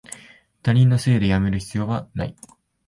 [0.63, 2.35] 他人のせいでやめる必要はない